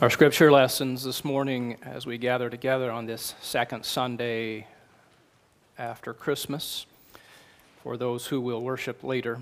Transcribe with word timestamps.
Our 0.00 0.08
scripture 0.08 0.50
lessons 0.50 1.04
this 1.04 1.26
morning, 1.26 1.76
as 1.82 2.06
we 2.06 2.16
gather 2.16 2.48
together 2.48 2.90
on 2.90 3.04
this 3.04 3.34
second 3.42 3.84
Sunday 3.84 4.66
after 5.76 6.14
Christmas, 6.14 6.86
for 7.82 7.98
those 7.98 8.28
who 8.28 8.40
will 8.40 8.62
worship 8.62 9.04
later, 9.04 9.40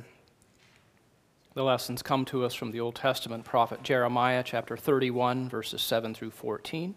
the 1.54 1.62
lessons 1.62 2.02
come 2.02 2.24
to 2.24 2.44
us 2.44 2.54
from 2.54 2.72
the 2.72 2.80
Old 2.80 2.96
Testament 2.96 3.44
prophet 3.44 3.84
Jeremiah, 3.84 4.42
chapter 4.44 4.76
31, 4.76 5.48
verses 5.48 5.80
7 5.80 6.12
through 6.12 6.32
14, 6.32 6.96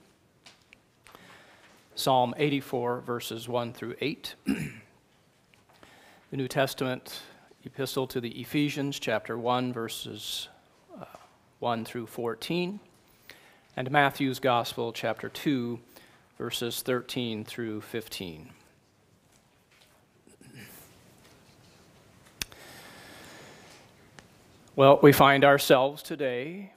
Psalm 1.93 2.33
84, 2.37 3.01
verses 3.01 3.47
1 3.47 3.73
through 3.73 3.93
8, 4.01 4.33
the 4.47 4.71
New 6.31 6.47
Testament 6.47 7.21
epistle 7.63 8.07
to 8.07 8.19
the 8.19 8.41
Ephesians, 8.41 8.97
chapter 8.97 9.37
1, 9.37 9.71
verses 9.71 10.47
uh, 10.99 11.05
1 11.59 11.85
through 11.85 12.07
14 12.07 12.79
and 13.77 13.89
Matthew's 13.89 14.39
Gospel, 14.39 14.91
chapter 14.91 15.29
2, 15.29 15.79
verses 16.37 16.81
13 16.81 17.45
through 17.45 17.81
15. 17.81 18.49
Well, 24.75 24.99
we 25.01 25.13
find 25.13 25.45
ourselves 25.45 26.03
today 26.03 26.73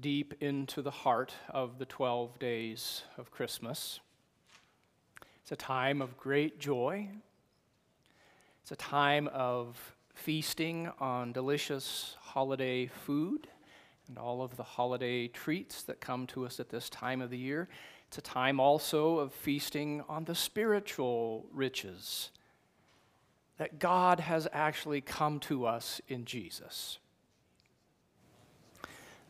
deep 0.00 0.34
into 0.40 0.82
the 0.82 0.90
heart 0.90 1.32
of 1.48 1.78
the 1.78 1.84
12 1.84 2.38
days 2.40 3.02
of 3.16 3.30
Christmas. 3.30 4.00
It's 5.42 5.52
a 5.52 5.56
time 5.56 6.02
of 6.02 6.16
great 6.16 6.58
joy. 6.58 7.08
It's 8.62 8.72
a 8.72 8.76
time 8.76 9.28
of 9.32 9.94
feasting 10.12 10.90
on 10.98 11.32
delicious 11.32 12.16
holiday 12.20 12.86
food 12.86 13.46
and 14.08 14.18
all 14.18 14.42
of 14.42 14.56
the 14.56 14.62
holiday 14.62 15.28
treats 15.28 15.82
that 15.82 16.00
come 16.00 16.26
to 16.28 16.44
us 16.44 16.60
at 16.60 16.68
this 16.68 16.90
time 16.90 17.20
of 17.20 17.30
the 17.30 17.38
year. 17.38 17.68
It's 18.08 18.18
a 18.18 18.22
time 18.22 18.60
also 18.60 19.18
of 19.18 19.32
feasting 19.32 20.02
on 20.08 20.24
the 20.24 20.34
spiritual 20.34 21.46
riches 21.52 22.30
that 23.56 23.78
God 23.78 24.20
has 24.20 24.48
actually 24.52 25.00
come 25.00 25.38
to 25.40 25.66
us 25.66 26.00
in 26.08 26.24
Jesus. 26.24 26.98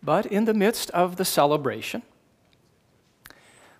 But 0.03 0.27
in 0.27 0.45
the 0.45 0.55
midst 0.55 0.91
of 0.91 1.17
the 1.17 1.25
celebration, 1.25 2.03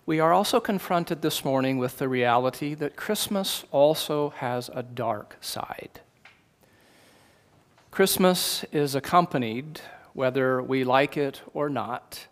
we 0.07 0.21
are 0.21 0.33
also 0.33 0.61
confronted 0.61 1.23
this 1.23 1.45
morning 1.45 1.79
with 1.79 1.99
the 1.99 2.09
reality 2.09 2.75
that 2.75 2.95
Christmas 2.95 3.65
also 3.73 4.31
has 4.31 4.71
a 4.75 4.83
dark 4.83 5.37
side. 5.41 6.01
Christmas 7.91 8.65
is 8.73 8.95
accompanied 8.95 9.81
whether 10.15 10.63
we 10.63 10.85
like 10.85 11.17
it 11.19 11.43
or 11.53 11.69
not, 11.69 12.27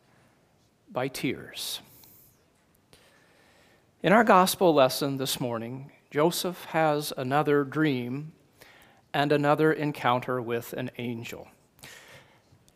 by 0.91 1.09
tears. 1.09 1.81
In 4.03 4.13
our 4.13 4.25
gospel 4.25 4.73
lesson 4.73 5.19
this 5.19 5.39
morning, 5.39 5.93
Joseph 6.11 6.65
has 6.67 7.13
another 7.17 7.65
dream 7.65 8.33
and 9.13 9.33
another 9.33 9.73
encounter 9.73 10.41
with 10.41 10.73
an 10.73 10.91
angel. 10.99 11.49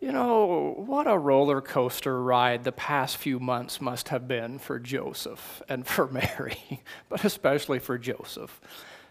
You 0.01 0.13
know, 0.13 0.75
what 0.77 1.07
a 1.07 1.17
roller 1.17 1.61
coaster 1.61 2.23
ride 2.23 2.65
the 2.65 2.73
past 2.73 3.17
few 3.17 3.41
months 3.41 3.81
must 3.81 4.11
have 4.11 4.29
been 4.29 4.59
for 4.59 4.79
Joseph 4.79 5.63
and 5.69 5.87
for 5.87 6.07
Mary, 6.11 6.83
but 7.09 7.25
especially 7.25 7.79
for 7.79 7.97
Joseph. 7.97 8.61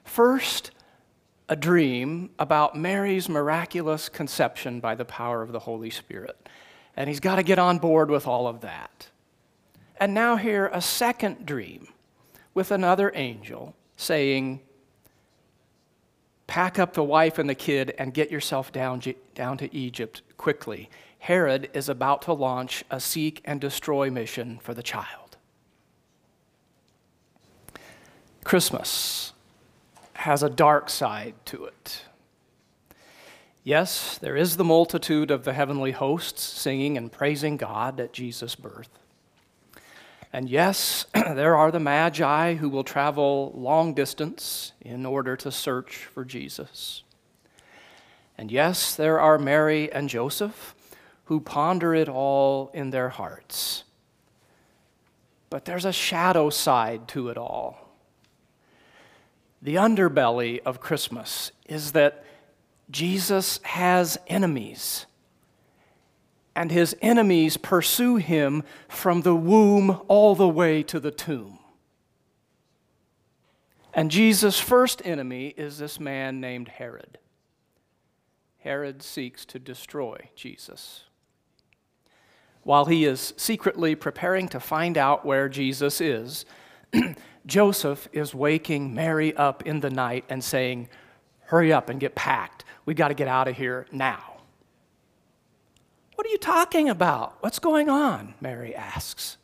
First, 0.03 0.71
a 1.47 1.55
dream 1.55 2.31
about 2.39 2.75
Mary's 2.75 3.29
miraculous 3.29 4.09
conception 4.09 4.79
by 4.79 4.95
the 4.95 5.05
power 5.05 5.41
of 5.41 5.51
the 5.51 5.59
Holy 5.59 5.89
Spirit. 5.89 6.49
And 6.97 7.07
he's 7.07 7.19
got 7.19 7.35
to 7.35 7.43
get 7.43 7.59
on 7.59 7.77
board 7.77 8.09
with 8.09 8.25
all 8.25 8.47
of 8.47 8.61
that. 8.61 9.09
And 9.97 10.13
now, 10.13 10.35
here, 10.35 10.69
a 10.73 10.81
second 10.81 11.45
dream 11.45 11.87
with 12.53 12.71
another 12.71 13.11
angel 13.15 13.75
saying, 13.95 14.61
Pack 16.47 16.77
up 16.77 16.93
the 16.93 17.03
wife 17.03 17.39
and 17.39 17.49
the 17.49 17.55
kid 17.55 17.93
and 17.97 18.13
get 18.13 18.31
yourself 18.31 18.71
down, 18.71 19.01
down 19.33 19.57
to 19.57 19.73
Egypt 19.75 20.21
quickly. 20.37 20.89
Herod 21.19 21.69
is 21.73 21.89
about 21.89 22.21
to 22.23 22.33
launch 22.33 22.83
a 22.91 22.99
seek 22.99 23.41
and 23.45 23.59
destroy 23.59 24.11
mission 24.11 24.59
for 24.61 24.73
the 24.73 24.83
child. 24.83 25.37
Christmas 28.43 29.33
has 30.25 30.41
a 30.41 30.49
dark 30.49 30.89
side 30.89 31.35
to 31.45 31.65
it. 31.65 32.03
Yes, 33.63 34.17
there 34.17 34.35
is 34.35 34.57
the 34.57 34.63
multitude 34.63 35.29
of 35.29 35.43
the 35.43 35.53
heavenly 35.53 35.91
hosts 35.91 36.41
singing 36.41 36.97
and 36.97 37.11
praising 37.11 37.57
God 37.57 37.99
at 37.99 38.11
Jesus' 38.11 38.55
birth. 38.55 38.89
And 40.33 40.49
yes, 40.49 41.05
there 41.13 41.55
are 41.55 41.71
the 41.71 41.79
Magi 41.79 42.55
who 42.55 42.69
will 42.69 42.83
travel 42.83 43.51
long 43.55 43.93
distance 43.93 44.73
in 44.81 45.05
order 45.05 45.37
to 45.37 45.51
search 45.51 45.95
for 45.97 46.25
Jesus. 46.25 47.03
And 48.35 48.51
yes, 48.51 48.95
there 48.95 49.19
are 49.19 49.37
Mary 49.37 49.93
and 49.93 50.09
Joseph 50.09 50.73
who 51.25 51.39
ponder 51.39 51.93
it 51.93 52.09
all 52.09 52.71
in 52.73 52.89
their 52.89 53.09
hearts. 53.09 53.83
But 55.51 55.65
there's 55.65 55.85
a 55.85 55.93
shadow 55.93 56.49
side 56.49 57.07
to 57.09 57.29
it 57.29 57.37
all. 57.37 57.84
The 59.65 59.75
underbelly 59.75 60.61
of 60.63 60.79
Christmas 60.79 61.51
is 61.67 61.93
that 61.93 62.23
Jesus 62.91 63.59
has 63.63 64.15
enemies, 64.27 65.07
and 66.55 66.69
his 66.69 66.95
enemies 67.01 67.57
pursue 67.57 68.17
him 68.17 68.61
from 68.87 69.23
the 69.23 69.33
womb 69.33 70.01
all 70.07 70.35
the 70.35 70.47
way 70.47 70.83
to 70.83 70.99
the 70.99 71.09
tomb. 71.09 71.57
And 73.91 74.11
Jesus' 74.11 74.59
first 74.59 75.01
enemy 75.03 75.55
is 75.57 75.79
this 75.79 75.99
man 75.99 76.39
named 76.39 76.67
Herod. 76.67 77.17
Herod 78.59 79.01
seeks 79.01 79.45
to 79.45 79.57
destroy 79.57 80.29
Jesus. 80.35 81.05
While 82.61 82.85
he 82.85 83.03
is 83.03 83.33
secretly 83.35 83.95
preparing 83.95 84.47
to 84.49 84.59
find 84.59 84.95
out 84.95 85.25
where 85.25 85.49
Jesus 85.49 85.99
is, 85.99 86.45
Joseph 87.45 88.07
is 88.11 88.33
waking 88.33 88.93
Mary 88.93 89.35
up 89.35 89.63
in 89.65 89.79
the 89.79 89.89
night 89.89 90.25
and 90.29 90.43
saying, 90.43 90.89
Hurry 91.45 91.71
up 91.71 91.89
and 91.89 91.99
get 91.99 92.15
packed. 92.15 92.65
We've 92.85 92.97
got 92.97 93.09
to 93.09 93.13
get 93.13 93.27
out 93.27 93.47
of 93.47 93.55
here 93.55 93.85
now. 93.91 94.37
What 96.15 96.25
are 96.25 96.31
you 96.31 96.37
talking 96.37 96.89
about? 96.89 97.35
What's 97.41 97.59
going 97.59 97.89
on? 97.89 98.33
Mary 98.41 98.73
asks. 98.73 99.37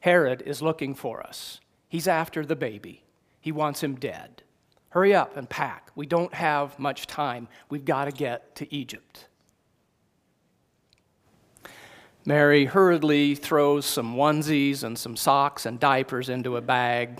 Herod 0.00 0.42
is 0.46 0.62
looking 0.62 0.94
for 0.94 1.22
us. 1.22 1.60
He's 1.88 2.08
after 2.08 2.46
the 2.46 2.56
baby. 2.56 3.02
He 3.40 3.52
wants 3.52 3.82
him 3.82 3.96
dead. 3.96 4.42
Hurry 4.90 5.14
up 5.14 5.36
and 5.36 5.48
pack. 5.48 5.90
We 5.94 6.06
don't 6.06 6.32
have 6.34 6.78
much 6.78 7.06
time. 7.06 7.48
We've 7.68 7.84
got 7.84 8.06
to 8.06 8.12
get 8.12 8.54
to 8.56 8.74
Egypt. 8.74 9.26
Mary 12.24 12.66
hurriedly 12.66 13.34
throws 13.34 13.86
some 13.86 14.14
onesies 14.14 14.84
and 14.84 14.98
some 14.98 15.16
socks 15.16 15.64
and 15.64 15.80
diapers 15.80 16.28
into 16.28 16.56
a 16.56 16.60
bag 16.60 17.18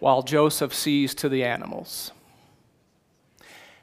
while 0.00 0.22
Joseph 0.22 0.74
sees 0.74 1.14
to 1.14 1.28
the 1.28 1.44
animals. 1.44 2.12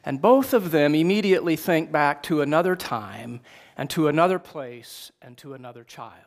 And 0.03 0.21
both 0.21 0.53
of 0.53 0.71
them 0.71 0.93
immediately 0.93 1.55
think 1.55 1.91
back 1.91 2.21
to 2.23 2.41
another 2.41 2.75
time 2.75 3.41
and 3.75 3.89
to 3.89 4.07
another 4.07 4.37
place 4.37 5.11
and 5.21 5.37
to 5.39 5.53
another 5.53 5.83
child. 5.83 6.25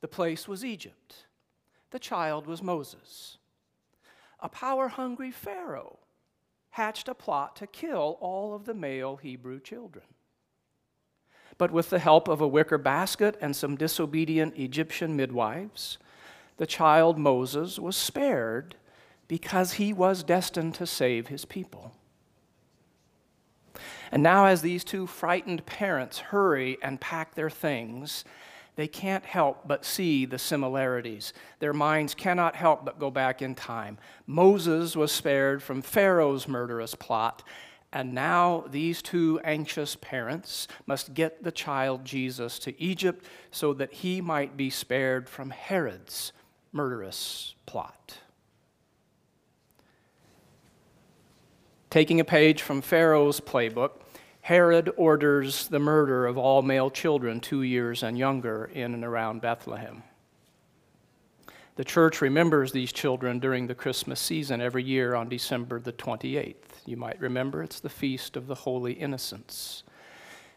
The 0.00 0.08
place 0.08 0.48
was 0.48 0.64
Egypt, 0.64 1.26
the 1.90 2.00
child 2.00 2.46
was 2.46 2.62
Moses. 2.62 3.38
A 4.40 4.48
power 4.48 4.88
hungry 4.88 5.30
Pharaoh 5.30 6.00
hatched 6.70 7.06
a 7.06 7.14
plot 7.14 7.54
to 7.56 7.66
kill 7.66 8.18
all 8.20 8.54
of 8.54 8.64
the 8.64 8.74
male 8.74 9.16
Hebrew 9.16 9.60
children. 9.60 10.04
But 11.58 11.70
with 11.70 11.90
the 11.90 11.98
help 11.98 12.28
of 12.28 12.40
a 12.40 12.48
wicker 12.48 12.78
basket 12.78 13.36
and 13.40 13.54
some 13.54 13.76
disobedient 13.76 14.56
Egyptian 14.56 15.16
midwives, 15.16 15.98
the 16.56 16.66
child 16.66 17.18
Moses 17.18 17.78
was 17.78 17.96
spared 17.96 18.76
because 19.28 19.74
he 19.74 19.92
was 19.92 20.22
destined 20.22 20.74
to 20.74 20.86
save 20.86 21.28
his 21.28 21.44
people. 21.44 21.92
And 24.10 24.22
now, 24.22 24.44
as 24.44 24.60
these 24.60 24.84
two 24.84 25.06
frightened 25.06 25.64
parents 25.64 26.18
hurry 26.18 26.76
and 26.82 27.00
pack 27.00 27.34
their 27.34 27.48
things, 27.48 28.24
they 28.76 28.88
can't 28.88 29.24
help 29.24 29.66
but 29.66 29.84
see 29.84 30.24
the 30.24 30.38
similarities. 30.38 31.32
Their 31.60 31.72
minds 31.72 32.14
cannot 32.14 32.56
help 32.56 32.84
but 32.84 32.98
go 32.98 33.10
back 33.10 33.42
in 33.42 33.54
time. 33.54 33.98
Moses 34.26 34.96
was 34.96 35.12
spared 35.12 35.62
from 35.62 35.82
Pharaoh's 35.82 36.48
murderous 36.48 36.94
plot, 36.94 37.42
and 37.92 38.14
now 38.14 38.64
these 38.70 39.02
two 39.02 39.38
anxious 39.44 39.96
parents 39.96 40.66
must 40.86 41.12
get 41.12 41.42
the 41.42 41.52
child 41.52 42.04
Jesus 42.04 42.58
to 42.60 42.80
Egypt 42.80 43.26
so 43.50 43.74
that 43.74 43.92
he 43.92 44.20
might 44.20 44.56
be 44.56 44.70
spared 44.70 45.28
from 45.28 45.50
Herod's 45.50 46.32
murderous 46.72 47.54
plot. 47.66 48.18
Taking 51.90 52.20
a 52.20 52.24
page 52.24 52.62
from 52.62 52.80
Pharaoh's 52.80 53.40
playbook, 53.40 53.90
Herod 54.40 54.90
orders 54.96 55.68
the 55.68 55.78
murder 55.78 56.26
of 56.26 56.38
all 56.38 56.62
male 56.62 56.88
children 56.88 57.38
two 57.38 57.62
years 57.62 58.02
and 58.02 58.18
younger 58.18 58.70
in 58.72 58.94
and 58.94 59.04
around 59.04 59.42
Bethlehem. 59.42 60.02
The 61.76 61.84
church 61.84 62.20
remembers 62.20 62.72
these 62.72 62.92
children 62.92 63.38
during 63.38 63.66
the 63.66 63.74
Christmas 63.74 64.20
season 64.20 64.60
every 64.60 64.82
year 64.82 65.14
on 65.14 65.30
December 65.30 65.80
the 65.80 65.92
28th. 65.92 66.54
You 66.84 66.98
might 66.98 67.18
remember 67.18 67.62
it's 67.62 67.80
the 67.80 67.88
feast 67.88 68.36
of 68.36 68.46
the 68.46 68.54
Holy 68.54 68.92
Innocents. 68.92 69.82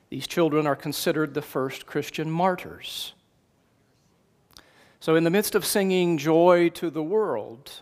These 0.09 0.27
children 0.27 0.67
are 0.67 0.75
considered 0.75 1.33
the 1.33 1.41
first 1.41 1.85
Christian 1.85 2.29
martyrs. 2.29 3.13
So, 4.99 5.15
in 5.15 5.23
the 5.23 5.29
midst 5.29 5.55
of 5.55 5.65
singing 5.65 6.17
Joy 6.17 6.69
to 6.69 6.89
the 6.89 7.03
World, 7.03 7.81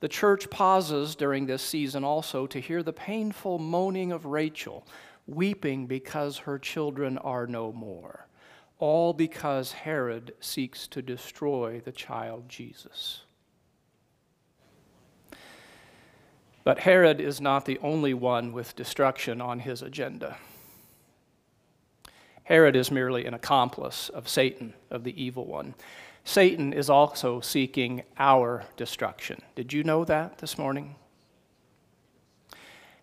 the 0.00 0.08
church 0.08 0.50
pauses 0.50 1.14
during 1.16 1.46
this 1.46 1.62
season 1.62 2.04
also 2.04 2.46
to 2.46 2.60
hear 2.60 2.82
the 2.82 2.92
painful 2.92 3.58
moaning 3.58 4.12
of 4.12 4.24
Rachel, 4.24 4.86
weeping 5.26 5.86
because 5.86 6.38
her 6.38 6.58
children 6.58 7.18
are 7.18 7.46
no 7.46 7.72
more, 7.72 8.27
all 8.78 9.12
because 9.12 9.72
Herod 9.72 10.34
seeks 10.40 10.86
to 10.88 11.02
destroy 11.02 11.80
the 11.84 11.92
child 11.92 12.48
Jesus. 12.48 13.22
But 16.64 16.80
Herod 16.80 17.20
is 17.20 17.40
not 17.40 17.64
the 17.64 17.78
only 17.78 18.14
one 18.14 18.52
with 18.52 18.76
destruction 18.76 19.40
on 19.40 19.60
his 19.60 19.82
agenda. 19.82 20.36
Herod 22.44 22.76
is 22.76 22.90
merely 22.90 23.26
an 23.26 23.34
accomplice 23.34 24.08
of 24.08 24.28
Satan, 24.28 24.74
of 24.90 25.04
the 25.04 25.22
evil 25.22 25.46
one. 25.46 25.74
Satan 26.24 26.72
is 26.72 26.90
also 26.90 27.40
seeking 27.40 28.02
our 28.18 28.64
destruction. 28.76 29.40
Did 29.54 29.72
you 29.72 29.82
know 29.82 30.04
that 30.04 30.38
this 30.38 30.58
morning? 30.58 30.96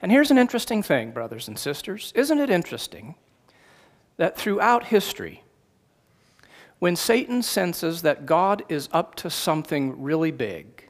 And 0.01 0.11
here's 0.11 0.29
an 0.29 0.37
interesting 0.37 0.83
thing, 0.83 1.11
brothers 1.11 1.47
and 1.47 1.57
sisters. 1.57 2.11
Isn't 2.15 2.39
it 2.39 2.51
interesting 2.51 3.15
that 4.17 4.37
throughout 4.37 4.85
history, 4.85 5.41
when 6.79 6.95
Satan 6.95 7.41
senses 7.41 8.01
that 8.01 8.25
God 8.25 8.63
is 8.69 8.89
up 8.91 9.15
to 9.15 9.29
something 9.29 10.01
really 10.01 10.31
big, 10.31 10.89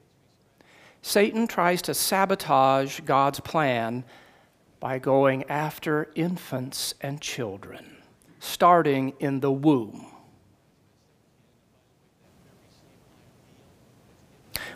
Satan 1.01 1.47
tries 1.47 1.81
to 1.83 1.93
sabotage 1.93 2.99
God's 3.01 3.39
plan 3.39 4.03
by 4.79 4.99
going 4.99 5.43
after 5.45 6.09
infants 6.15 6.95
and 7.01 7.21
children 7.21 7.95
starting 8.39 9.13
in 9.19 9.39
the 9.39 9.51
womb. 9.51 10.05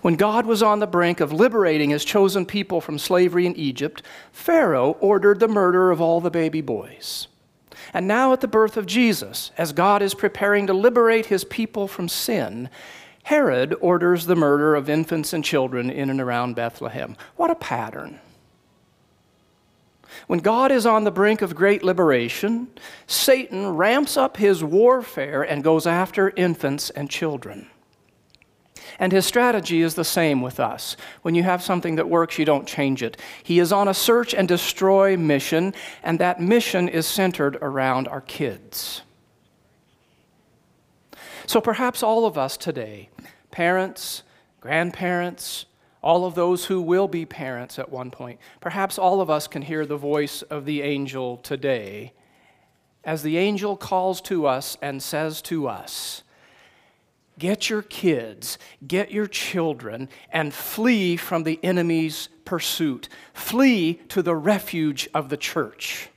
When 0.01 0.15
God 0.15 0.45
was 0.45 0.63
on 0.63 0.79
the 0.79 0.87
brink 0.87 1.19
of 1.19 1.33
liberating 1.33 1.89
his 1.89 2.05
chosen 2.05 2.45
people 2.45 2.79
from 2.79 2.97
slavery 2.97 3.45
in 3.45 3.55
Egypt, 3.55 4.01
Pharaoh 4.31 4.91
ordered 4.99 5.39
the 5.39 5.47
murder 5.47 5.91
of 5.91 5.99
all 5.99 6.21
the 6.21 6.31
baby 6.31 6.61
boys. 6.61 7.27
And 7.93 8.07
now, 8.07 8.33
at 8.33 8.41
the 8.41 8.47
birth 8.47 8.77
of 8.77 8.85
Jesus, 8.85 9.51
as 9.57 9.71
God 9.71 10.01
is 10.01 10.13
preparing 10.13 10.67
to 10.67 10.73
liberate 10.73 11.27
his 11.27 11.43
people 11.43 11.87
from 11.87 12.07
sin, 12.07 12.69
Herod 13.23 13.75
orders 13.79 14.25
the 14.25 14.35
murder 14.35 14.75
of 14.75 14.89
infants 14.89 15.33
and 15.33 15.43
children 15.43 15.89
in 15.89 16.09
and 16.09 16.19
around 16.19 16.55
Bethlehem. 16.55 17.15
What 17.35 17.51
a 17.51 17.55
pattern! 17.55 18.19
When 20.27 20.39
God 20.39 20.71
is 20.71 20.85
on 20.85 21.03
the 21.03 21.11
brink 21.11 21.41
of 21.41 21.55
great 21.55 21.83
liberation, 21.83 22.67
Satan 23.07 23.75
ramps 23.75 24.17
up 24.17 24.37
his 24.37 24.63
warfare 24.63 25.43
and 25.43 25.63
goes 25.63 25.85
after 25.85 26.31
infants 26.35 26.89
and 26.89 27.09
children. 27.09 27.67
And 28.99 29.13
his 29.13 29.25
strategy 29.25 29.81
is 29.81 29.95
the 29.95 30.03
same 30.03 30.41
with 30.41 30.59
us. 30.59 30.97
When 31.21 31.33
you 31.33 31.43
have 31.43 31.63
something 31.63 31.95
that 31.95 32.09
works, 32.09 32.37
you 32.37 32.43
don't 32.43 32.67
change 32.67 33.01
it. 33.01 33.15
He 33.41 33.59
is 33.59 33.71
on 33.71 33.87
a 33.87 33.93
search 33.93 34.33
and 34.33 34.47
destroy 34.47 35.15
mission, 35.15 35.73
and 36.03 36.19
that 36.19 36.41
mission 36.41 36.89
is 36.89 37.07
centered 37.07 37.55
around 37.61 38.09
our 38.09 38.21
kids. 38.21 39.01
So 41.45 41.61
perhaps 41.61 42.03
all 42.03 42.25
of 42.25 42.37
us 42.37 42.57
today, 42.57 43.09
parents, 43.51 44.23
grandparents, 44.59 45.65
all 46.01 46.25
of 46.25 46.35
those 46.35 46.65
who 46.65 46.81
will 46.81 47.07
be 47.07 47.25
parents 47.25 47.79
at 47.79 47.89
one 47.89 48.11
point. 48.11 48.39
Perhaps 48.61 48.97
all 48.97 49.21
of 49.21 49.29
us 49.29 49.47
can 49.47 49.61
hear 49.61 49.85
the 49.85 49.97
voice 49.97 50.41
of 50.43 50.65
the 50.65 50.81
angel 50.81 51.37
today 51.37 52.13
as 53.03 53.23
the 53.23 53.37
angel 53.37 53.75
calls 53.75 54.21
to 54.21 54.45
us 54.45 54.77
and 54.81 55.01
says 55.01 55.41
to 55.41 55.67
us, 55.67 56.23
Get 57.39 57.69
your 57.69 57.81
kids, 57.81 58.57
get 58.85 59.11
your 59.11 59.27
children, 59.27 60.09
and 60.29 60.53
flee 60.53 61.15
from 61.15 61.43
the 61.43 61.59
enemy's 61.63 62.27
pursuit. 62.43 63.07
Flee 63.33 63.95
to 64.09 64.21
the 64.21 64.35
refuge 64.35 65.09
of 65.13 65.29
the 65.29 65.37
church. 65.37 66.09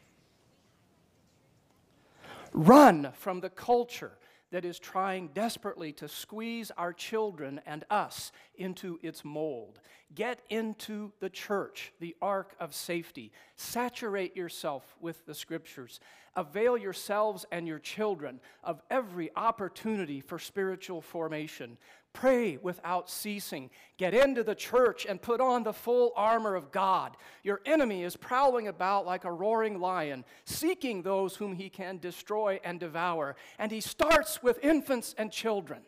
Run 2.52 3.12
from 3.14 3.40
the 3.40 3.50
culture 3.50 4.18
that 4.50 4.64
is 4.64 4.78
trying 4.78 5.28
desperately 5.28 5.92
to 5.92 6.08
squeeze 6.08 6.70
our 6.76 6.92
children 6.92 7.60
and 7.66 7.84
us 7.88 8.32
into 8.56 8.98
its 9.02 9.24
mold. 9.24 9.80
Get 10.14 10.40
into 10.50 11.12
the 11.20 11.30
church, 11.30 11.92
the 12.00 12.14
ark 12.20 12.54
of 12.60 12.74
safety. 12.74 13.32
Saturate 13.56 14.36
yourself 14.36 14.96
with 15.00 15.24
the 15.24 15.34
scriptures. 15.34 16.00
Avail 16.36 16.76
yourselves 16.76 17.46
and 17.50 17.66
your 17.66 17.78
children 17.78 18.40
of 18.64 18.82
every 18.90 19.30
opportunity 19.36 20.20
for 20.20 20.38
spiritual 20.38 21.00
formation. 21.00 21.78
Pray 22.12 22.58
without 22.58 23.08
ceasing. 23.08 23.70
Get 23.96 24.12
into 24.12 24.42
the 24.42 24.54
church 24.54 25.06
and 25.06 25.20
put 25.20 25.40
on 25.40 25.62
the 25.62 25.72
full 25.72 26.12
armor 26.14 26.54
of 26.54 26.70
God. 26.70 27.16
Your 27.42 27.60
enemy 27.64 28.02
is 28.02 28.16
prowling 28.16 28.68
about 28.68 29.06
like 29.06 29.24
a 29.24 29.32
roaring 29.32 29.80
lion, 29.80 30.24
seeking 30.44 31.02
those 31.02 31.36
whom 31.36 31.54
he 31.54 31.70
can 31.70 31.98
destroy 31.98 32.60
and 32.64 32.78
devour. 32.78 33.36
And 33.58 33.72
he 33.72 33.80
starts 33.80 34.42
with 34.42 34.62
infants 34.62 35.14
and 35.16 35.32
children. 35.32 35.82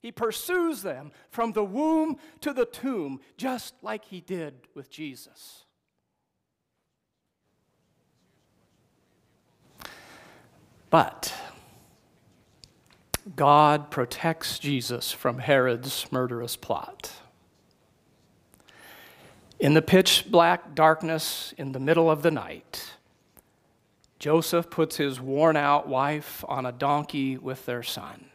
He 0.00 0.10
pursues 0.10 0.82
them 0.82 1.12
from 1.28 1.52
the 1.52 1.64
womb 1.64 2.16
to 2.40 2.52
the 2.52 2.64
tomb, 2.64 3.20
just 3.36 3.74
like 3.82 4.06
he 4.06 4.20
did 4.20 4.54
with 4.74 4.90
Jesus. 4.90 5.64
But 10.88 11.32
God 13.36 13.90
protects 13.90 14.58
Jesus 14.58 15.12
from 15.12 15.38
Herod's 15.38 16.10
murderous 16.10 16.56
plot. 16.56 17.12
In 19.60 19.74
the 19.74 19.82
pitch 19.82 20.26
black 20.30 20.74
darkness 20.74 21.52
in 21.58 21.72
the 21.72 21.78
middle 21.78 22.10
of 22.10 22.22
the 22.22 22.30
night, 22.30 22.94
Joseph 24.18 24.70
puts 24.70 24.96
his 24.96 25.20
worn 25.20 25.56
out 25.56 25.86
wife 25.86 26.44
on 26.48 26.64
a 26.64 26.72
donkey 26.72 27.36
with 27.36 27.66
their 27.66 27.82
son. 27.82 28.29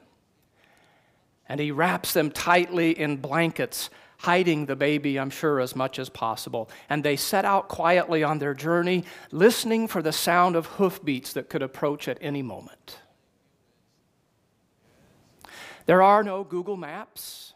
And 1.47 1.59
he 1.59 1.71
wraps 1.71 2.13
them 2.13 2.31
tightly 2.31 2.97
in 2.99 3.17
blankets, 3.17 3.89
hiding 4.19 4.65
the 4.65 4.75
baby, 4.75 5.19
I'm 5.19 5.29
sure, 5.29 5.59
as 5.59 5.75
much 5.75 5.99
as 5.99 6.09
possible. 6.09 6.69
And 6.89 7.03
they 7.03 7.15
set 7.15 7.45
out 7.45 7.67
quietly 7.67 8.23
on 8.23 8.39
their 8.39 8.53
journey, 8.53 9.05
listening 9.31 9.87
for 9.87 10.01
the 10.01 10.11
sound 10.11 10.55
of 10.55 10.65
hoofbeats 10.65 11.33
that 11.33 11.49
could 11.49 11.61
approach 11.61 12.07
at 12.07 12.17
any 12.21 12.41
moment. 12.41 12.99
There 15.85 16.01
are 16.01 16.23
no 16.23 16.43
Google 16.43 16.77
Maps. 16.77 17.53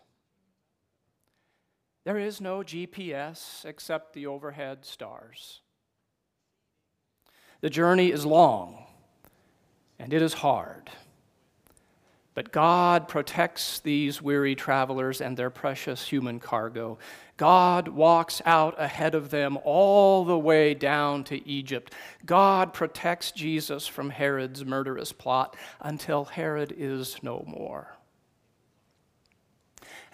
There 2.04 2.18
is 2.18 2.40
no 2.40 2.60
GPS 2.60 3.66
except 3.66 4.14
the 4.14 4.28
overhead 4.28 4.86
stars. 4.86 5.62
The 7.62 7.70
journey 7.70 8.12
is 8.12 8.26
long 8.26 8.86
and 9.98 10.14
it 10.14 10.22
is 10.22 10.34
hard. 10.34 10.90
But 12.40 12.54
God 12.54 13.10
protects 13.10 13.82
these 13.82 14.22
weary 14.22 14.56
travelers 14.56 15.20
and 15.20 15.36
their 15.36 15.50
precious 15.50 16.08
human 16.08 16.40
cargo. 16.40 16.98
God 17.36 17.90
walks 17.90 18.42
out 18.46 18.76
ahead 18.78 19.14
of 19.14 19.30
them 19.30 19.58
all 19.66 20.24
the 20.24 20.40
way 20.40 20.74
down 20.74 21.26
to 21.26 21.46
Egypt. 21.46 21.94
God 22.26 22.72
protects 22.74 23.34
Jesus 23.34 23.88
from 23.88 24.10
Herod's 24.10 24.64
murderous 24.64 25.12
plot 25.12 25.58
until 25.82 26.24
Herod 26.24 26.74
is 26.78 27.18
no 27.22 27.44
more. 27.46 27.98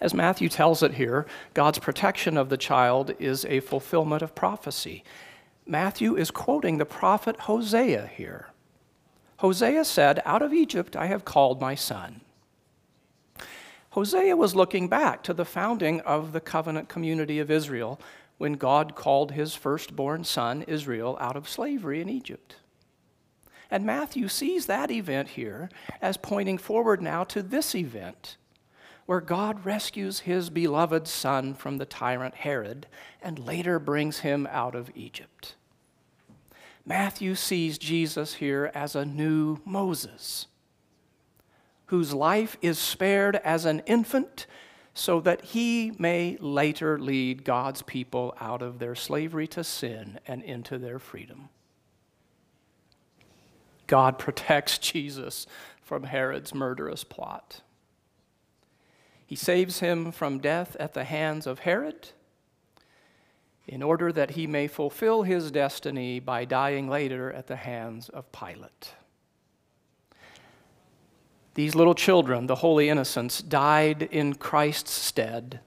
As 0.00 0.12
Matthew 0.12 0.48
tells 0.48 0.82
it 0.82 0.94
here, 0.94 1.26
God's 1.54 1.78
protection 1.78 2.36
of 2.36 2.48
the 2.48 2.56
child 2.56 3.14
is 3.20 3.44
a 3.44 3.60
fulfillment 3.60 4.22
of 4.22 4.34
prophecy. 4.34 5.04
Matthew 5.64 6.16
is 6.16 6.32
quoting 6.32 6.78
the 6.78 6.84
prophet 6.84 7.38
Hosea 7.42 8.10
here. 8.12 8.48
Hosea 9.38 9.84
said, 9.84 10.22
Out 10.24 10.42
of 10.42 10.52
Egypt 10.52 10.96
I 10.96 11.06
have 11.06 11.24
called 11.24 11.60
my 11.60 11.74
son. 11.74 12.20
Hosea 13.90 14.36
was 14.36 14.54
looking 14.54 14.88
back 14.88 15.22
to 15.22 15.34
the 15.34 15.44
founding 15.44 16.00
of 16.00 16.32
the 16.32 16.40
covenant 16.40 16.88
community 16.88 17.38
of 17.38 17.50
Israel 17.50 17.98
when 18.38 18.54
God 18.54 18.94
called 18.94 19.32
his 19.32 19.54
firstborn 19.54 20.24
son, 20.24 20.62
Israel, 20.62 21.16
out 21.20 21.36
of 21.36 21.48
slavery 21.48 22.00
in 22.00 22.08
Egypt. 22.08 22.56
And 23.70 23.84
Matthew 23.84 24.28
sees 24.28 24.66
that 24.66 24.90
event 24.90 25.30
here 25.30 25.70
as 26.00 26.16
pointing 26.16 26.58
forward 26.58 27.02
now 27.02 27.24
to 27.24 27.42
this 27.42 27.74
event 27.74 28.36
where 29.06 29.20
God 29.20 29.64
rescues 29.64 30.20
his 30.20 30.50
beloved 30.50 31.06
son 31.06 31.54
from 31.54 31.78
the 31.78 31.86
tyrant 31.86 32.34
Herod 32.34 32.86
and 33.22 33.38
later 33.38 33.78
brings 33.78 34.18
him 34.18 34.46
out 34.50 34.74
of 34.74 34.90
Egypt. 34.94 35.54
Matthew 36.86 37.34
sees 37.34 37.78
Jesus 37.78 38.34
here 38.34 38.70
as 38.72 38.94
a 38.94 39.04
new 39.04 39.58
Moses, 39.64 40.46
whose 41.86 42.14
life 42.14 42.56
is 42.62 42.78
spared 42.78 43.36
as 43.36 43.64
an 43.64 43.80
infant 43.86 44.46
so 44.94 45.20
that 45.20 45.46
he 45.46 45.92
may 45.98 46.38
later 46.40 46.96
lead 46.96 47.44
God's 47.44 47.82
people 47.82 48.36
out 48.40 48.62
of 48.62 48.78
their 48.78 48.94
slavery 48.94 49.48
to 49.48 49.64
sin 49.64 50.20
and 50.28 50.42
into 50.42 50.78
their 50.78 51.00
freedom. 51.00 51.48
God 53.88 54.16
protects 54.18 54.78
Jesus 54.78 55.46
from 55.82 56.04
Herod's 56.04 56.54
murderous 56.54 57.02
plot. 57.02 57.62
He 59.26 59.36
saves 59.36 59.80
him 59.80 60.12
from 60.12 60.38
death 60.38 60.76
at 60.78 60.94
the 60.94 61.04
hands 61.04 61.48
of 61.48 61.60
Herod 61.60 62.10
in 63.68 63.82
order 63.82 64.12
that 64.12 64.32
he 64.32 64.46
may 64.46 64.68
fulfill 64.68 65.22
his 65.22 65.50
destiny 65.50 66.20
by 66.20 66.44
dying 66.44 66.88
later 66.88 67.32
at 67.32 67.46
the 67.46 67.56
hands 67.56 68.08
of 68.08 68.30
Pilate. 68.32 68.92
These 71.54 71.74
little 71.74 71.94
children, 71.94 72.46
the 72.46 72.56
holy 72.56 72.88
innocents, 72.88 73.40
died 73.40 74.02
in 74.02 74.34
Christ's 74.34 74.92
stead 74.92 75.60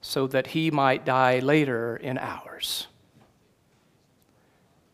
so 0.00 0.26
that 0.28 0.48
he 0.48 0.70
might 0.70 1.04
die 1.04 1.38
later 1.38 1.96
in 1.96 2.18
ours. 2.18 2.86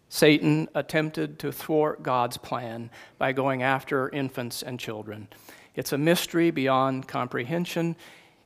Satan 0.08 0.68
attempted 0.74 1.38
to 1.40 1.50
thwart 1.50 2.02
God's 2.02 2.36
plan 2.36 2.90
by 3.18 3.32
going 3.32 3.62
after 3.62 4.08
infants 4.10 4.62
and 4.62 4.78
children. 4.78 5.28
It's 5.74 5.92
a 5.92 5.98
mystery 5.98 6.50
beyond 6.50 7.08
comprehension. 7.08 7.96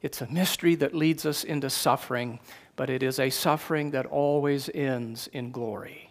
It's 0.00 0.20
a 0.20 0.32
mystery 0.32 0.74
that 0.76 0.94
leads 0.94 1.26
us 1.26 1.44
into 1.44 1.68
suffering 1.68 2.40
but 2.76 2.90
it 2.90 3.02
is 3.02 3.18
a 3.18 3.30
suffering 3.30 3.90
that 3.90 4.06
always 4.06 4.71
ends 4.75 5.28
in 5.33 5.50
glory. 5.50 6.11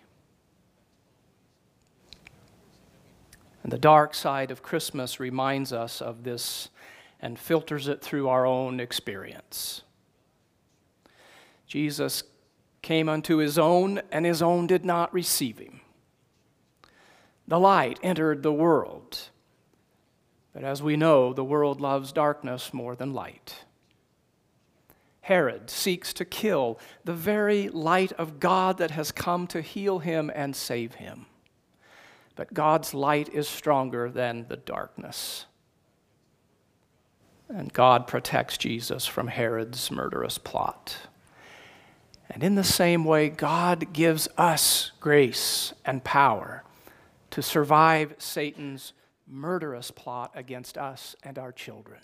And 3.64 3.72
the 3.72 3.78
dark 3.78 4.14
side 4.14 4.52
of 4.52 4.62
Christmas 4.62 5.20
reminds 5.20 5.72
us 5.72 6.02
of 6.02 6.24
this 6.24 6.70
and 7.20 7.40
filters 7.40 7.88
it 7.88 8.02
through 8.02 8.28
our 8.28 8.46
own 8.46 8.80
experience. 8.80 9.82
Jesus 11.68 12.24
came 12.82 13.10
unto 13.10 13.38
his 13.38 13.58
own, 13.58 14.02
and 14.12 14.26
his 14.26 14.44
own 14.44 14.68
did 14.68 14.86
not 14.86 15.12
receive 15.12 15.58
him. 15.58 15.82
The 17.48 17.60
light 17.60 18.00
entered 18.04 18.44
the 18.44 18.54
world, 18.54 19.30
but 20.54 20.64
as 20.64 20.84
we 20.84 20.96
know, 20.96 21.34
the 21.34 21.44
world 21.44 21.82
loves 21.82 22.12
darkness 22.12 22.74
more 22.74 22.96
than 22.96 23.14
light. 23.14 23.66
Herod 25.26 25.72
seeks 25.72 26.14
to 26.14 26.24
kill 26.24 26.78
the 27.04 27.16
very 27.16 27.68
light 27.68 28.12
of 28.12 28.40
God 28.40 28.78
that 28.78 28.92
has 28.92 29.12
come 29.12 29.48
to 29.48 29.62
heal 29.64 29.98
him 29.98 30.32
and 30.36 30.56
save 30.56 30.94
him. 30.94 31.26
But 32.36 32.54
God's 32.54 32.94
light 32.94 33.30
is 33.34 33.48
stronger 33.48 34.12
than 34.12 34.46
the 34.50 34.58
darkness. 34.58 35.48
And 37.50 37.74
God 37.74 38.06
protects 38.06 38.56
Jesus 38.56 39.08
from 39.08 39.30
Herod's 39.30 39.90
murderous 39.90 40.38
plot. 40.38 40.96
And 42.30 42.44
in 42.44 42.54
the 42.54 42.64
same 42.64 43.04
way, 43.04 43.30
God 43.30 43.94
gives 43.94 44.28
us 44.38 44.92
grace 45.00 45.74
and 45.84 46.04
power 46.04 46.64
to 47.32 47.42
survive 47.42 48.14
Satan's 48.20 48.94
murderous 49.26 49.90
plot 49.90 50.34
against 50.36 50.78
us 50.78 51.16
and 51.24 51.40
our 51.40 51.52
children. 51.52 52.02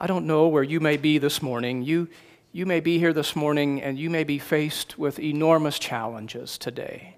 I 0.00 0.06
don't 0.06 0.26
know 0.26 0.46
where 0.46 0.62
you 0.62 0.78
may 0.78 0.96
be 0.96 1.18
this 1.18 1.42
morning. 1.42 1.82
You, 1.82 2.06
you 2.52 2.66
may 2.66 2.78
be 2.78 3.00
here 3.00 3.12
this 3.12 3.34
morning 3.34 3.82
and 3.82 3.98
you 3.98 4.08
may 4.08 4.22
be 4.22 4.38
faced 4.38 4.96
with 4.96 5.18
enormous 5.18 5.76
challenges 5.76 6.56
today. 6.56 7.16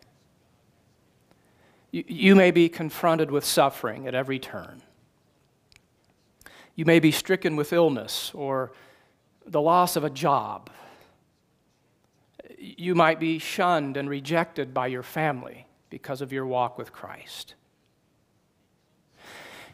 You, 1.90 2.04
you 2.08 2.34
may 2.34 2.50
be 2.50 2.70
confronted 2.70 3.30
with 3.30 3.44
suffering 3.44 4.06
at 4.08 4.14
every 4.14 4.38
turn. 4.38 4.80
You 6.74 6.86
may 6.86 7.00
be 7.00 7.10
stricken 7.10 7.54
with 7.54 7.74
illness 7.74 8.32
or 8.32 8.72
the 9.44 9.60
loss 9.60 9.94
of 9.96 10.04
a 10.04 10.10
job. 10.10 10.70
You 12.58 12.94
might 12.94 13.20
be 13.20 13.38
shunned 13.38 13.98
and 13.98 14.08
rejected 14.08 14.72
by 14.72 14.86
your 14.86 15.02
family 15.02 15.66
because 15.90 16.22
of 16.22 16.32
your 16.32 16.46
walk 16.46 16.78
with 16.78 16.92
Christ. 16.94 17.56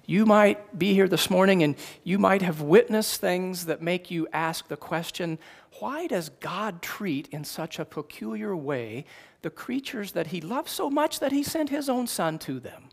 You 0.07 0.25
might 0.25 0.79
be 0.79 0.95
here 0.95 1.09
this 1.09 1.29
morning 1.29 1.65
and 1.65 1.75
you 2.05 2.19
might 2.19 2.43
have 2.43 2.61
witnessed 2.61 3.21
things 3.21 3.67
that 3.67 3.83
make 3.83 4.11
you 4.11 4.29
ask 4.33 4.69
the 4.69 4.77
question 4.77 5.39
why 5.81 6.07
does 6.07 6.31
God 6.41 6.81
treat 6.81 7.29
in 7.33 7.45
such 7.45 7.79
a 7.79 7.85
peculiar 7.85 8.57
way 8.57 9.05
the 9.43 9.51
creatures 9.51 10.13
that 10.13 10.29
He 10.29 10.41
loves 10.41 10.73
so 10.73 10.89
much 10.89 11.21
that 11.21 11.33
He 11.33 11.43
sent 11.43 11.69
His 11.69 11.89
own 11.89 12.07
Son 12.07 12.39
to 12.41 12.61
them? 12.61 12.85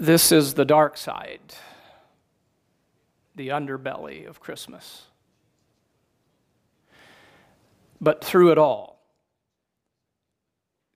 This 0.00 0.32
is 0.32 0.54
the 0.54 0.64
dark 0.64 0.96
side, 0.96 1.40
the 3.36 3.48
underbelly 3.48 4.26
of 4.26 4.40
Christmas. 4.40 5.04
But 8.00 8.24
through 8.24 8.50
it 8.50 8.58
all, 8.58 8.91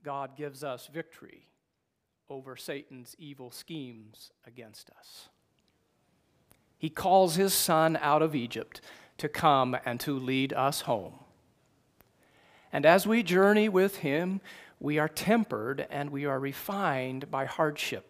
God 0.06 0.36
gives 0.36 0.62
us 0.62 0.86
victory 0.86 1.48
over 2.30 2.54
Satan's 2.54 3.16
evil 3.18 3.50
schemes 3.50 4.30
against 4.46 4.88
us. 4.96 5.30
He 6.78 6.90
calls 6.90 7.34
his 7.34 7.52
son 7.52 7.98
out 8.00 8.22
of 8.22 8.32
Egypt 8.32 8.80
to 9.18 9.28
come 9.28 9.76
and 9.84 9.98
to 9.98 10.16
lead 10.16 10.52
us 10.52 10.82
home. 10.82 11.14
And 12.72 12.86
as 12.86 13.04
we 13.04 13.24
journey 13.24 13.68
with 13.68 13.96
him, 13.96 14.40
we 14.78 14.96
are 15.00 15.08
tempered 15.08 15.88
and 15.90 16.10
we 16.10 16.24
are 16.24 16.38
refined 16.38 17.28
by 17.28 17.44
hardship. 17.44 18.06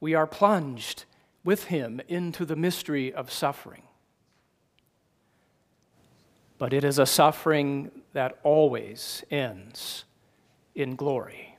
We 0.00 0.14
are 0.14 0.26
plunged 0.26 1.04
with 1.44 1.66
him 1.66 2.00
into 2.08 2.44
the 2.44 2.56
mystery 2.56 3.14
of 3.14 3.30
suffering. 3.30 3.84
But 6.60 6.74
it 6.74 6.84
is 6.84 6.98
a 6.98 7.06
suffering 7.06 7.90
that 8.12 8.38
always 8.42 9.24
ends 9.30 10.04
in 10.74 10.94
glory. 10.94 11.56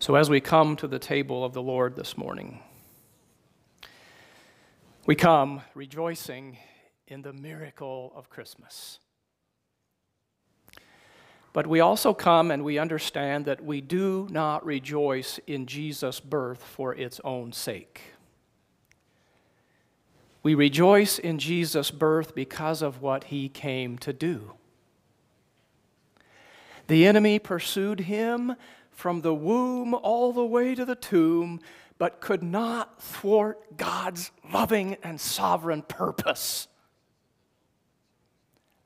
So, 0.00 0.16
as 0.16 0.28
we 0.28 0.40
come 0.40 0.74
to 0.78 0.88
the 0.88 0.98
table 0.98 1.44
of 1.44 1.52
the 1.52 1.62
Lord 1.62 1.94
this 1.94 2.18
morning, 2.18 2.58
we 5.06 5.14
come 5.14 5.62
rejoicing 5.76 6.58
in 7.06 7.22
the 7.22 7.32
miracle 7.32 8.12
of 8.16 8.28
Christmas. 8.28 8.98
But 11.52 11.68
we 11.68 11.78
also 11.78 12.12
come 12.12 12.50
and 12.50 12.64
we 12.64 12.76
understand 12.76 13.44
that 13.44 13.64
we 13.64 13.80
do 13.80 14.26
not 14.32 14.66
rejoice 14.66 15.38
in 15.46 15.66
Jesus' 15.66 16.18
birth 16.18 16.60
for 16.60 16.92
its 16.92 17.20
own 17.22 17.52
sake. 17.52 18.13
We 20.44 20.54
rejoice 20.54 21.18
in 21.18 21.38
Jesus' 21.38 21.90
birth 21.90 22.34
because 22.34 22.82
of 22.82 23.00
what 23.00 23.24
he 23.24 23.48
came 23.48 23.96
to 23.98 24.12
do. 24.12 24.52
The 26.86 27.06
enemy 27.06 27.38
pursued 27.38 28.00
him 28.00 28.54
from 28.90 29.22
the 29.22 29.34
womb 29.34 29.94
all 29.94 30.34
the 30.34 30.44
way 30.44 30.74
to 30.74 30.84
the 30.84 30.94
tomb, 30.94 31.60
but 31.96 32.20
could 32.20 32.42
not 32.42 33.02
thwart 33.02 33.78
God's 33.78 34.32
loving 34.52 34.98
and 35.02 35.18
sovereign 35.18 35.80
purpose. 35.80 36.68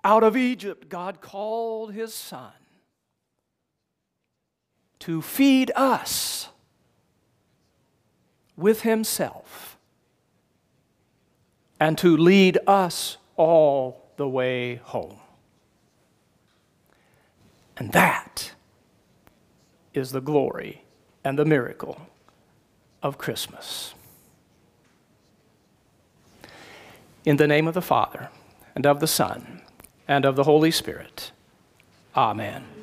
Out 0.05 0.23
of 0.23 0.37
Egypt, 0.37 0.89
God 0.89 1.21
called 1.21 1.93
his 1.93 2.15
son 2.15 2.53
to 5.01 5.21
feed 5.21 5.73
us 5.75 6.51
with 8.57 8.83
himself 8.83 9.68
and 11.81 11.97
to 11.99 12.17
lead 12.17 12.59
us 12.67 13.17
all 13.37 14.11
the 14.17 14.29
way 14.29 14.77
home. 14.77 15.19
And 17.77 17.93
that 17.93 18.53
is 19.95 20.11
the 20.11 20.21
glory 20.21 20.83
and 21.25 21.39
the 21.39 21.45
miracle 21.45 22.09
of 23.03 23.19
Christmas. 23.19 23.95
In 27.25 27.37
the 27.37 27.47
name 27.47 27.69
of 27.69 27.75
the 27.75 27.83
Father, 27.83 28.31
and 28.75 28.87
of 28.87 29.01
the 29.01 29.07
Son, 29.07 29.63
and 30.07 30.25
of 30.25 30.35
the 30.35 30.45
Holy 30.45 30.71
Spirit. 30.71 31.31
Amen. 32.17 32.78